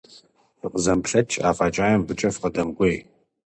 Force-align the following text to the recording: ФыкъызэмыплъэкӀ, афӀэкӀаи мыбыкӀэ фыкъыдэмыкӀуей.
ФыкъызэмыплъэкӀ, 0.59 1.35
афӀэкӀаи 1.49 1.97
мыбыкӀэ 1.99 2.29
фыкъыдэмыкӀуей. 2.33 2.97